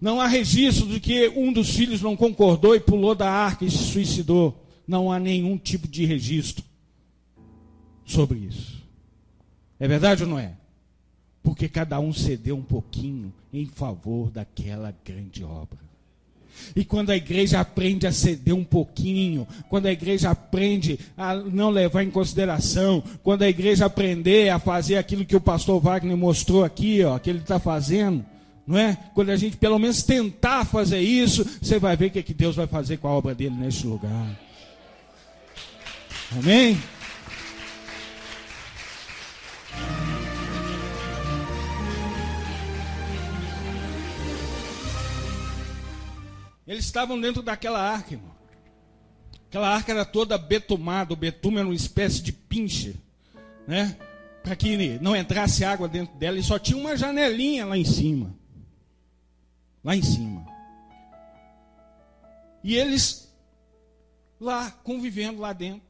[0.01, 3.69] Não há registro de que um dos filhos não concordou e pulou da arca e
[3.69, 4.65] se suicidou.
[4.87, 6.65] Não há nenhum tipo de registro
[8.03, 8.81] sobre isso.
[9.79, 10.58] É verdade ou não é?
[11.41, 15.89] Porque cada um cedeu um pouquinho em favor daquela grande obra.
[16.75, 21.69] E quando a igreja aprende a ceder um pouquinho, quando a igreja aprende a não
[21.69, 26.63] levar em consideração, quando a igreja aprender a fazer aquilo que o pastor Wagner mostrou
[26.63, 28.23] aqui, ó, que ele está fazendo,
[28.67, 28.97] não é?
[29.15, 32.33] Quando a gente pelo menos tentar fazer isso, você vai ver o que, é que
[32.33, 34.39] Deus vai fazer com a obra dele neste lugar.
[36.37, 36.77] Amém?
[46.79, 48.31] Eles estavam dentro daquela arca, irmão.
[49.49, 52.95] Aquela arca era toda betumada, o betume era uma espécie de pinche,
[53.67, 53.97] né?
[54.41, 58.33] Para que não entrasse água dentro dela e só tinha uma janelinha lá em cima.
[59.83, 60.47] Lá em cima.
[62.63, 63.29] E eles
[64.39, 65.85] lá convivendo lá dentro.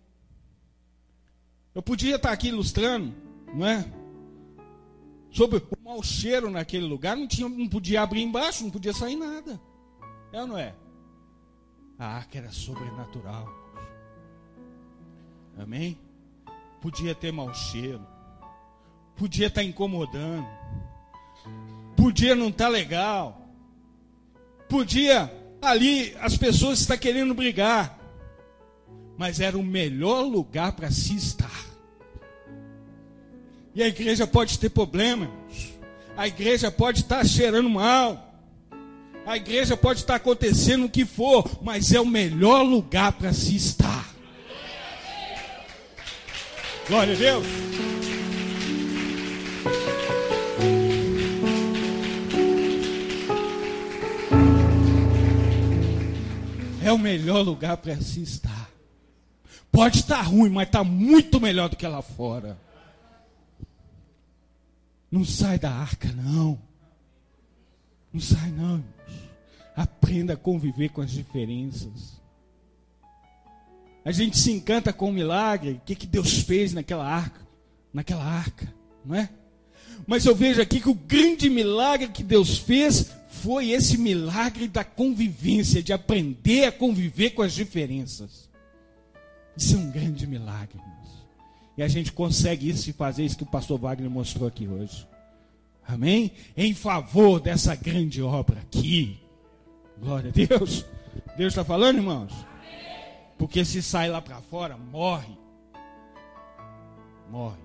[1.76, 3.14] Eu podia estar aqui ilustrando,
[3.54, 3.86] não é?
[5.30, 9.16] Sobre o mau cheiro naquele lugar, não, tinha, não podia abrir embaixo, não podia sair
[9.16, 9.69] nada.
[10.32, 10.74] É ou não é?
[11.98, 13.48] A arca era sobrenatural.
[15.58, 15.98] Amém?
[16.82, 18.06] Podia ter mau cheiro.
[19.16, 20.48] Podia estar incomodando.
[21.98, 23.50] Podia não estar legal.
[24.70, 25.30] Podia
[25.62, 28.00] ali as pessoas estar querendo brigar.
[29.18, 31.66] Mas era o melhor lugar para se estar.
[33.76, 35.30] E a igreja pode ter problemas.
[36.16, 38.29] A igreja pode estar cheirando mal.
[39.26, 43.56] A igreja pode estar acontecendo o que for, mas é o melhor lugar para se
[43.56, 44.10] estar.
[46.88, 47.46] Glória a Deus.
[56.84, 58.72] É o melhor lugar para se estar.
[59.72, 62.58] Pode estar ruim, mas está muito melhor do que lá fora.
[65.12, 66.60] Não sai da arca, não.
[68.12, 68.84] Não sai, não.
[69.80, 72.20] Aprenda a conviver com as diferenças.
[74.04, 77.48] A gente se encanta com o milagre, o que, que Deus fez naquela arca,
[77.94, 78.74] naquela arca,
[79.06, 79.30] não é?
[80.06, 84.84] Mas eu vejo aqui que o grande milagre que Deus fez foi esse milagre da
[84.84, 88.50] convivência, de aprender a conviver com as diferenças.
[89.56, 91.26] Isso é um grande milagre, irmãos.
[91.78, 95.08] E a gente consegue isso e fazer isso que o pastor Wagner mostrou aqui hoje.
[95.88, 96.34] Amém?
[96.58, 99.29] Em favor dessa grande obra aqui.
[100.00, 100.86] Glória a Deus.
[101.38, 102.34] Deus está falando, irmãos?
[103.38, 105.38] Porque se sai lá para fora, morre.
[107.30, 107.58] Morre.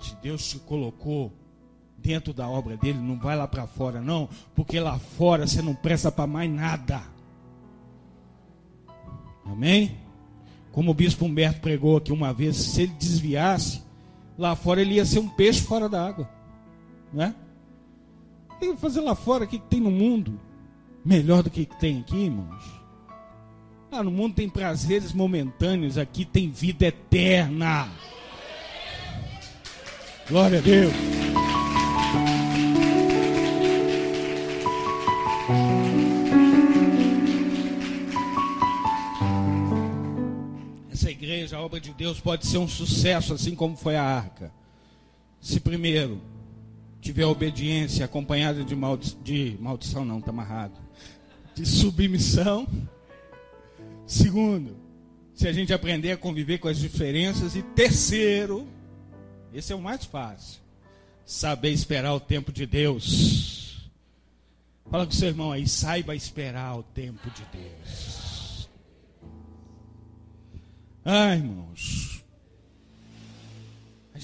[0.00, 1.32] Se Deus te colocou
[1.96, 5.74] dentro da obra dele, não vai lá para fora, não, porque lá fora você não
[5.74, 7.02] presta para mais nada.
[9.44, 9.96] Amém?
[10.70, 13.82] Como o bispo Humberto pregou aqui uma vez, se ele desviasse,
[14.36, 16.28] lá fora ele ia ser um peixe fora da água.
[17.12, 17.34] Né?
[18.64, 20.40] Tem que fazer lá fora o que tem no mundo.
[21.04, 22.64] Melhor do que tem aqui, irmãos.
[23.92, 27.92] Ah, no mundo tem prazeres momentâneos, aqui tem vida eterna.
[30.26, 30.94] Glória a Deus.
[40.90, 44.50] Essa igreja, a obra de Deus, pode ser um sucesso, assim como foi a arca.
[45.38, 46.18] Se primeiro
[47.04, 50.80] tiver obediência acompanhada de, maldi de maldição, não, está amarrado,
[51.54, 52.66] de submissão.
[54.06, 54.74] Segundo,
[55.34, 57.54] se a gente aprender a conviver com as diferenças.
[57.54, 58.66] E terceiro,
[59.52, 60.62] esse é o mais fácil,
[61.26, 63.90] saber esperar o tempo de Deus.
[64.90, 68.68] Fala com seu irmão aí, saiba esperar o tempo de Deus.
[71.04, 72.13] Ai, irmãos.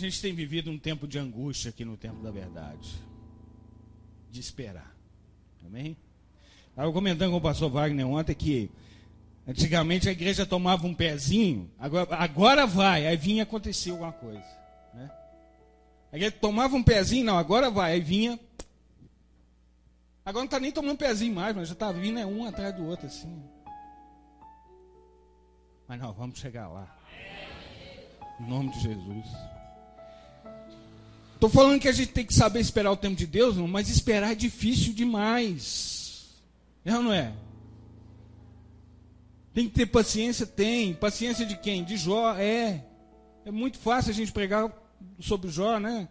[0.00, 2.90] Gente tem vivido um tempo de angústia aqui no tempo da verdade.
[4.30, 4.96] De esperar.
[5.66, 5.94] Amém?
[6.70, 8.70] Estava comentando com o pastor Wagner ontem que
[9.46, 14.42] antigamente a igreja tomava um pezinho, agora, agora vai, aí vinha acontecer alguma coisa.
[14.94, 15.10] Né?
[16.10, 18.40] A igreja tomava um pezinho, não, agora vai, aí vinha.
[20.24, 22.86] Agora não está nem tomando pezinho mais, mas já está vindo é um atrás do
[22.86, 23.42] outro assim.
[25.86, 26.96] Mas não, vamos chegar lá.
[28.40, 29.59] Em nome de Jesus.
[31.40, 33.88] Estou falando que a gente tem que saber esperar o tempo de Deus, não, mas
[33.88, 36.34] esperar é difícil demais.
[36.84, 37.32] É ou não é?
[39.54, 40.44] Tem que ter paciência?
[40.44, 40.92] Tem.
[40.92, 41.82] Paciência de quem?
[41.82, 42.34] De Jó?
[42.34, 42.84] É.
[43.46, 44.70] É muito fácil a gente pregar
[45.18, 46.10] sobre Jó, né?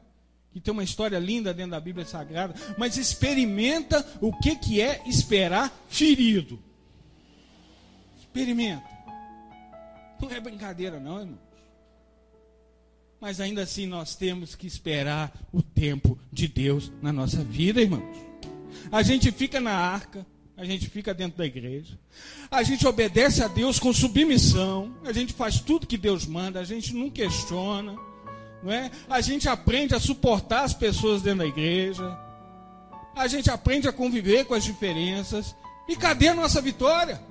[0.51, 2.55] Que tem uma história linda dentro da Bíblia Sagrada.
[2.75, 6.59] Mas experimenta o que, que é esperar ferido.
[8.17, 8.83] Experimenta.
[10.19, 11.48] Não é brincadeira, não, irmão.
[13.19, 18.17] Mas ainda assim nós temos que esperar o tempo de Deus na nossa vida, irmãos.
[18.91, 21.99] A gente fica na arca, a gente fica dentro da igreja,
[22.49, 26.63] a gente obedece a Deus com submissão, a gente faz tudo que Deus manda, a
[26.63, 27.95] gente não questiona,
[28.63, 28.89] não é?
[29.09, 32.17] A gente aprende a suportar as pessoas dentro da igreja,
[33.15, 35.55] a gente aprende a conviver com as diferenças.
[35.87, 37.21] E cadê a nossa vitória?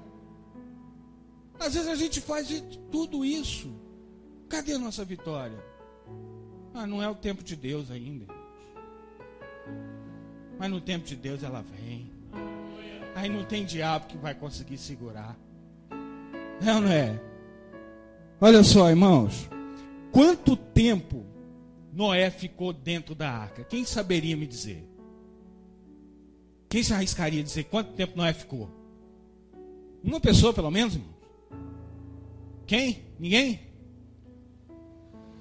[1.58, 3.72] Às vezes a gente faz tudo isso.
[4.48, 5.67] Cadê a nossa vitória?
[6.74, 8.26] Ah, não é o tempo de Deus ainda.
[10.58, 12.10] Mas no tempo de Deus ela vem.
[13.14, 15.36] Aí não tem diabo que vai conseguir segurar.
[16.64, 17.20] É ou não é?
[18.40, 19.48] Olha só, irmãos.
[20.12, 21.24] Quanto tempo
[21.92, 23.64] Noé ficou dentro da arca?
[23.64, 24.88] Quem saberia me dizer?
[26.68, 28.70] Quem se arriscaria a dizer quanto tempo Noé ficou?
[30.02, 31.14] Uma pessoa, pelo menos, irmão?
[32.66, 33.02] Quem?
[33.18, 33.60] Ninguém?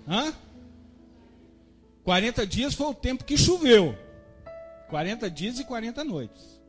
[0.08, 0.34] Hã?
[2.08, 3.93] 40 dias foi o tempo que choveu.
[4.88, 6.62] 40 dias e 40 noites.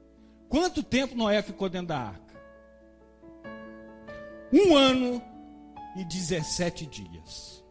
[0.49, 2.35] Quanto tempo Noé ficou dentro da arca?
[4.53, 5.23] Um ano
[5.97, 7.65] e 17 dias.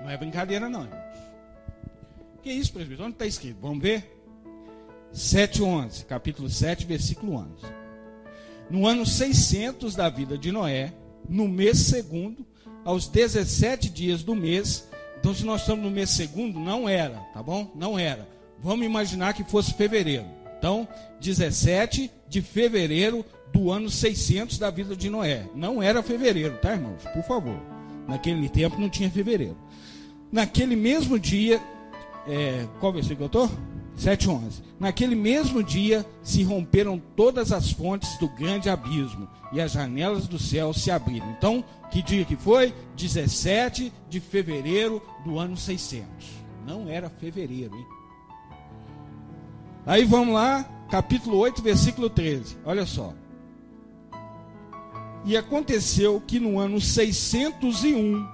[0.00, 1.18] Não é brincadeira, não, irmãos.
[2.40, 3.06] Que isso, presbítero?
[3.06, 3.58] Onde está escrito?
[3.60, 4.08] Vamos ver?
[5.12, 6.04] 7, 11.
[6.04, 7.50] Capítulo 7, versículo 11.
[8.70, 10.94] No ano 600 da vida de Noé,
[11.28, 12.46] no mês segundo,
[12.84, 14.88] aos 17 dias do mês,
[15.26, 17.68] então, se nós estamos no mês segundo, não era, tá bom?
[17.74, 18.28] Não era.
[18.60, 20.24] Vamos imaginar que fosse fevereiro.
[20.56, 20.86] Então,
[21.20, 25.44] 17 de fevereiro do ano 600 da vida de Noé.
[25.52, 27.02] Não era fevereiro, tá, irmãos?
[27.12, 27.60] Por favor.
[28.06, 29.58] Naquele tempo não tinha fevereiro.
[30.30, 31.60] Naquele mesmo dia,
[32.28, 33.50] é, qual versículo eu estou?
[33.98, 34.62] 7,11.
[34.78, 40.38] Naquele mesmo dia se romperam todas as fontes do grande abismo e as janelas do
[40.38, 41.28] céu se abriram.
[41.36, 42.74] Então, que dia que foi?
[42.96, 46.06] 17 de fevereiro do ano 600.
[46.66, 47.86] Não era fevereiro, hein?
[49.86, 52.58] Aí vamos lá, capítulo 8, versículo 13.
[52.64, 53.14] Olha só.
[55.24, 58.26] E aconteceu que no ano 601,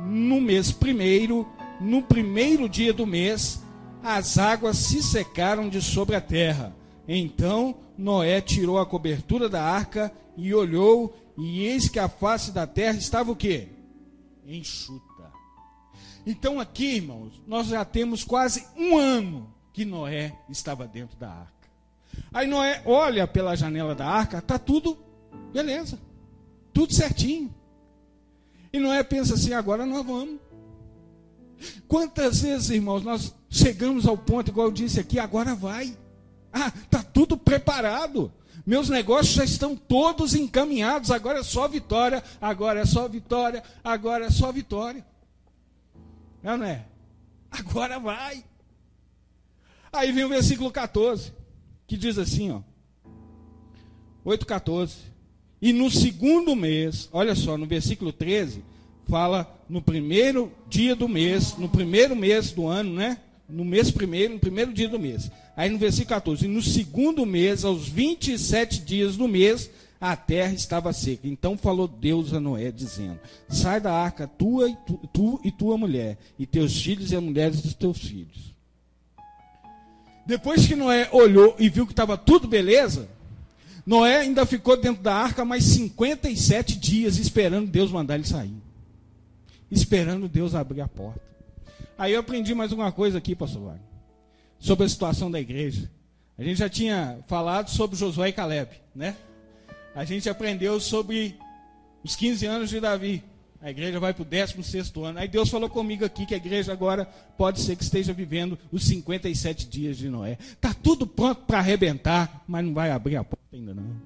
[0.00, 1.46] no mês primeiro,
[1.80, 3.62] no primeiro dia do mês,
[4.02, 6.74] as águas se secaram de sobre a terra.
[7.08, 12.66] Então Noé tirou a cobertura da arca e olhou, e eis que a face da
[12.66, 13.68] terra estava o quê?
[14.46, 15.32] Enxuta.
[16.26, 21.52] Então aqui, irmãos, nós já temos quase um ano que Noé estava dentro da arca.
[22.32, 24.98] Aí Noé olha pela janela da arca, tá tudo
[25.52, 25.98] beleza,
[26.72, 27.54] tudo certinho.
[28.72, 30.38] E Noé pensa assim: agora nós vamos.
[31.88, 35.96] Quantas vezes, irmãos, nós chegamos ao ponto, igual eu disse aqui, agora vai.
[36.52, 38.30] Ah, está tudo preparado.
[38.66, 41.12] Meus negócios já estão todos encaminhados.
[41.12, 45.06] Agora é só vitória, agora é só vitória, agora é só vitória.
[46.42, 46.84] Não, não é?
[47.48, 48.44] Agora vai.
[49.92, 51.32] Aí vem o versículo 14,
[51.86, 52.60] que diz assim, ó.
[54.26, 54.94] 8,14.
[55.62, 58.64] E no segundo mês, olha só, no versículo 13,
[59.08, 63.20] fala no primeiro dia do mês, no primeiro mês do ano, né?
[63.48, 65.30] No mês primeiro, no primeiro dia do mês.
[65.56, 70.52] Aí no versículo 14, e no segundo mês, aos 27 dias do mês, a terra
[70.52, 71.26] estava seca.
[71.26, 73.18] Então falou Deus a Noé, dizendo:
[73.48, 77.22] Sai da arca, tua e tu, tu e tua mulher, e teus filhos e as
[77.22, 78.54] mulheres dos teus filhos.
[80.26, 83.08] Depois que Noé olhou e viu que estava tudo beleza,
[83.86, 88.66] Noé ainda ficou dentro da arca mais 57 dias esperando Deus mandar ele sair
[89.70, 91.20] esperando Deus abrir a porta.
[91.98, 93.82] Aí eu aprendi mais uma coisa aqui, pastor Wagner,
[94.58, 95.90] sobre a situação da igreja.
[96.38, 99.16] A gente já tinha falado sobre Josué e Caleb, né?
[99.94, 101.38] A gente aprendeu sobre
[102.04, 103.24] os 15 anos de Davi.
[103.60, 105.18] A igreja vai para o 16 ano.
[105.18, 107.06] Aí Deus falou comigo aqui que a igreja agora
[107.38, 110.38] pode ser que esteja vivendo os 57 dias de Noé.
[110.40, 113.96] Está tudo pronto para arrebentar, mas não vai abrir a porta ainda não.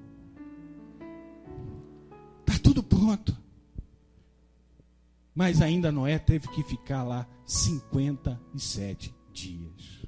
[2.47, 3.37] Está tudo pronto.
[5.35, 10.00] Mas ainda Noé teve que ficar lá 57 dias.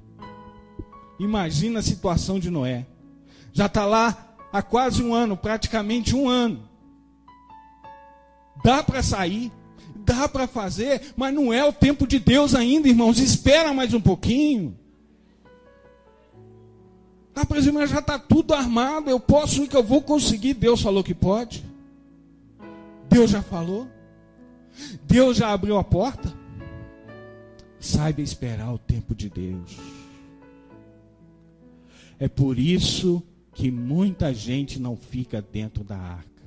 [1.18, 2.86] Imagina a situação de Noé.
[3.52, 6.68] Já está lá há quase um ano, praticamente um ano.
[8.64, 9.52] Dá para sair,
[9.96, 13.18] dá para fazer, mas não é o tempo de Deus ainda, irmãos.
[13.18, 14.76] Espera mais um pouquinho.
[17.34, 20.54] Ah, por exemplo, já está tudo armado, eu posso ir que eu vou conseguir.
[20.54, 21.64] Deus falou que pode.
[23.08, 23.88] Deus já falou.
[25.04, 26.32] Deus já abriu a porta.
[27.78, 29.76] Saiba esperar o tempo de Deus.
[32.24, 33.22] É por isso
[33.52, 36.42] que muita gente não fica dentro da arca.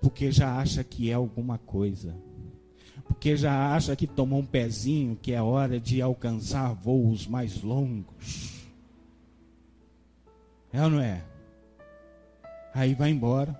[0.00, 2.14] Porque já acha que é alguma coisa.
[3.02, 8.68] Porque já acha que tomou um pezinho, que é hora de alcançar voos mais longos.
[10.72, 11.24] É ou não é?
[12.72, 13.58] Aí vai embora.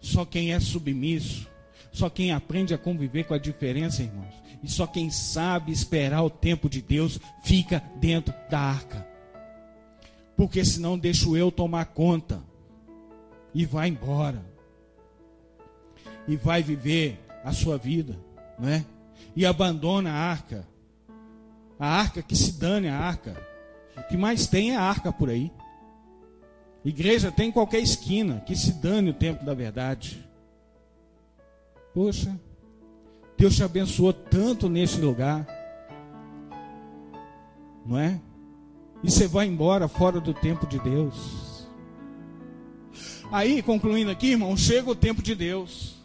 [0.00, 1.48] Só quem é submisso,
[1.92, 6.30] só quem aprende a conviver com a diferença, irmãos, e só quem sabe esperar o
[6.30, 9.06] tempo de Deus fica dentro da arca.
[10.36, 12.42] Porque senão deixo eu tomar conta
[13.54, 14.44] e vai embora.
[16.26, 18.18] E vai viver a sua vida,
[18.58, 18.84] não é?
[19.34, 20.66] E abandona a arca.
[21.78, 23.40] A arca que se dane a arca.
[23.96, 25.50] O que mais tem é arca por aí.
[26.84, 30.24] Igreja tem em qualquer esquina, que se dane o tempo da verdade.
[31.92, 32.38] Poxa,
[33.38, 35.46] Deus te abençoou tanto neste lugar.
[37.86, 38.20] Não é?
[39.00, 41.68] E você vai embora fora do tempo de Deus.
[43.30, 46.04] Aí, concluindo aqui, irmão, chega o tempo de Deus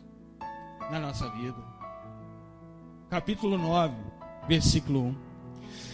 [0.91, 1.57] na nossa vida.
[3.09, 3.95] Capítulo 9,
[4.47, 5.15] versículo 1.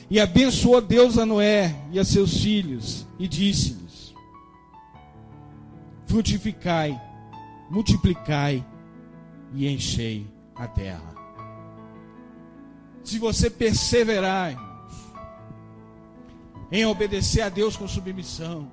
[0.09, 4.13] E abençoou Deus a Noé e a seus filhos, e disse-lhes:
[6.05, 6.99] Frutificai,
[7.69, 8.65] multiplicai
[9.53, 11.18] e enchei a terra.
[13.09, 14.55] Se você perseverar,
[16.71, 18.71] em obedecer a Deus com submissão,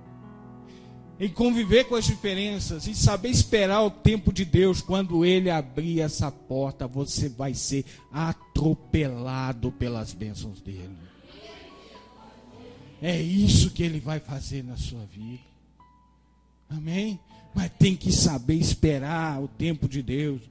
[1.19, 6.03] em conviver com as diferenças, e saber esperar o tempo de Deus, quando Ele abrir
[6.03, 10.99] essa porta, você vai ser atropelado pelas bênçãos dele.
[13.01, 15.41] É isso que ele vai fazer na sua vida.
[16.69, 17.19] Amém?
[17.55, 20.43] Mas tem que saber esperar o tempo de Deus.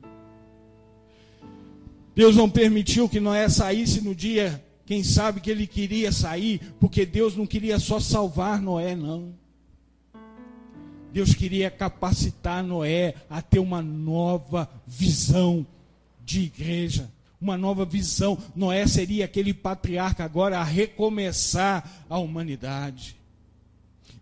[2.16, 7.06] Deus não permitiu que Noé saísse no dia, quem sabe que ele queria sair, porque
[7.06, 9.34] Deus não queria só salvar Noé, não.
[11.12, 15.66] Deus queria capacitar Noé a ter uma nova visão
[16.24, 18.38] de igreja uma nova visão.
[18.56, 23.16] Noé seria aquele patriarca agora a recomeçar a humanidade.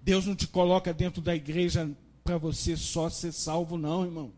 [0.01, 1.89] Deus não te coloca dentro da igreja
[2.23, 4.31] para você só ser salvo, não, irmão.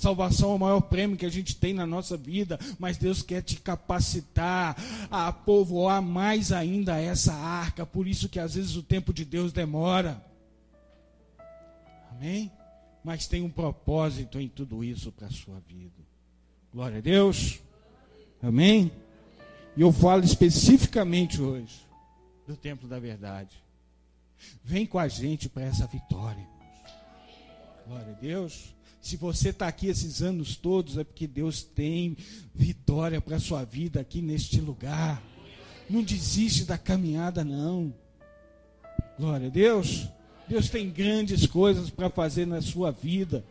[0.00, 3.42] Salvação é o maior prêmio que a gente tem na nossa vida, mas Deus quer
[3.42, 4.76] te capacitar
[5.10, 9.52] a povoar mais ainda essa arca, por isso que às vezes o tempo de Deus
[9.52, 10.24] demora.
[12.10, 12.50] Amém?
[13.04, 16.00] Mas tem um propósito em tudo isso para a sua vida.
[16.72, 17.60] Glória a Deus.
[18.42, 18.90] Amém?
[19.76, 21.86] E eu falo especificamente hoje
[22.46, 23.62] do templo da verdade.
[24.64, 26.46] Vem com a gente para essa vitória.
[27.86, 28.74] Glória a Deus.
[29.00, 32.16] Se você está aqui esses anos todos, é porque Deus tem
[32.54, 35.22] vitória para a sua vida aqui neste lugar.
[35.88, 37.94] Não desiste da caminhada, não.
[39.18, 40.06] Glória a Deus.
[40.46, 43.44] Deus tem grandes coisas para fazer na sua vida.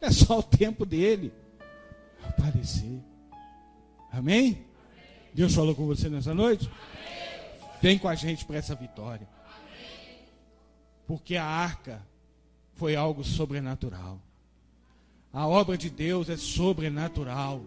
[0.00, 1.32] É só o tempo dele
[2.22, 3.00] aparecer.
[4.12, 4.64] Amém?
[5.34, 6.70] Deus falou com você nessa noite?
[7.82, 9.28] Vem com a gente para essa vitória.
[11.06, 12.06] Porque a arca
[12.74, 14.20] foi algo sobrenatural.
[15.32, 17.62] A obra de Deus é sobrenatural.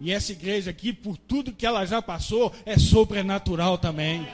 [0.00, 4.26] E essa igreja aqui, por tudo que ela já passou, é sobrenatural também.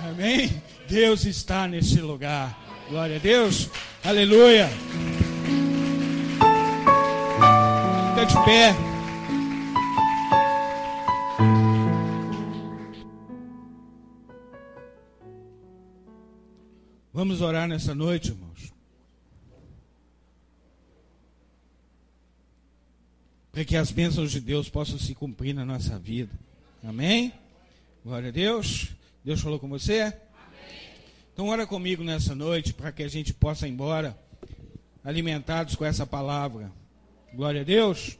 [0.00, 0.62] Amém?
[0.88, 2.58] Deus está nesse lugar.
[2.88, 3.70] Glória a Deus.
[4.04, 4.68] Aleluia.
[8.10, 8.74] Fica de pé.
[17.12, 18.51] Vamos orar nessa noite, irmãos.
[23.52, 26.32] Para que as bênçãos de Deus possam se cumprir na nossa vida.
[26.82, 27.32] Amém?
[28.02, 28.88] Glória a Deus.
[29.22, 30.00] Deus falou com você?
[30.00, 30.14] Amém.
[31.34, 34.18] Então ora comigo nessa noite para que a gente possa ir embora
[35.04, 36.72] alimentados com essa palavra.
[37.34, 38.18] Glória a Deus.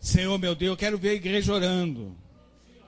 [0.00, 2.16] Senhor, meu Deus, eu quero ver a igreja orando.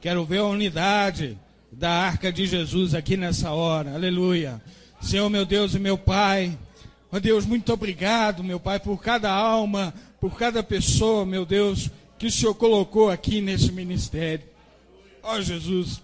[0.00, 1.38] Quero ver a unidade
[1.70, 3.94] da arca de Jesus aqui nessa hora.
[3.94, 4.60] Aleluia.
[5.00, 6.58] Senhor, meu Deus e meu Pai.
[7.10, 11.90] Ó oh, Deus, muito obrigado, meu Pai, por cada alma, por cada pessoa, meu Deus,
[12.18, 14.44] que o Senhor colocou aqui nesse ministério.
[15.22, 16.02] Ó oh, Jesus,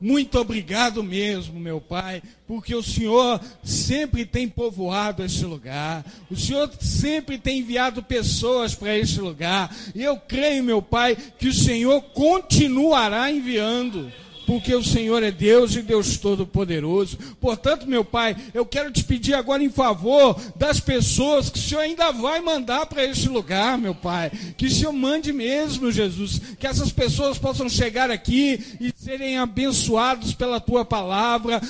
[0.00, 6.70] Muito obrigado mesmo, meu Pai, porque o Senhor sempre tem povoado este lugar, o Senhor
[6.80, 12.00] sempre tem enviado pessoas para este lugar, e eu creio, meu Pai, que o Senhor
[12.14, 14.10] continuará enviando
[14.50, 17.16] porque o Senhor é Deus e Deus Todo-Poderoso.
[17.40, 21.82] Portanto, meu Pai, eu quero te pedir agora em favor das pessoas que o Senhor
[21.82, 24.28] ainda vai mandar para este lugar, meu Pai.
[24.56, 26.40] Que o Senhor mande mesmo, Jesus.
[26.58, 31.60] Que essas pessoas possam chegar aqui e serem abençoados pela tua palavra,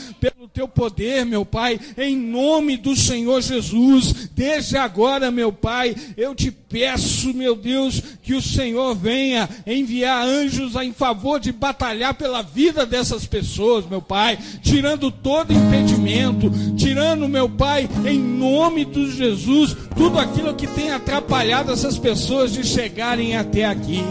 [0.41, 4.31] pelo teu poder, meu Pai, em nome do Senhor Jesus.
[4.35, 10.75] Desde agora, meu Pai, eu te peço, meu Deus, que o Senhor venha enviar anjos
[10.77, 17.49] em favor de batalhar pela vida dessas pessoas, meu Pai, tirando todo impedimento, tirando, meu
[17.49, 23.67] Pai, em nome de Jesus, tudo aquilo que tem atrapalhado essas pessoas de chegarem até
[23.67, 24.03] aqui.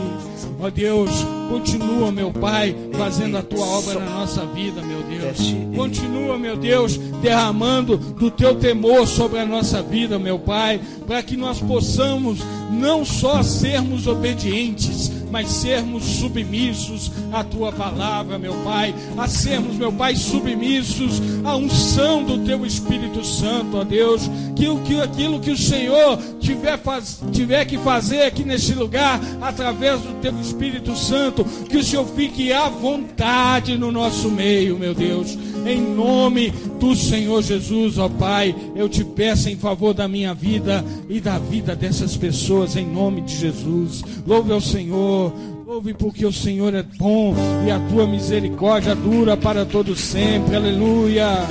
[0.59, 1.09] Ó oh Deus,
[1.49, 5.55] continua, meu Pai, fazendo a tua obra na nossa vida, meu Deus.
[5.75, 11.35] Continua, meu Deus, derramando do teu temor sobre a nossa vida, meu Pai, para que
[11.35, 12.39] nós possamos
[12.71, 19.91] não só sermos obedientes, mas sermos submissos à tua palavra, meu Pai, a sermos, meu
[19.91, 25.57] Pai, submissos à unção do teu Espírito Santo, ó Deus, que, que aquilo que o
[25.57, 31.77] Senhor tiver, faz, tiver que fazer aqui neste lugar, através do teu Espírito Santo, que
[31.77, 37.97] o Senhor fique à vontade no nosso meio, meu Deus, em nome do Senhor Jesus,
[37.97, 42.75] ó Pai, eu te peço em favor da minha vida e da vida dessas pessoas,
[42.75, 44.03] em nome de Jesus.
[44.25, 45.33] Louve ao Senhor.
[45.65, 50.55] Louve porque o Senhor é bom e a tua misericórdia dura para todo sempre.
[50.55, 51.47] Aleluia.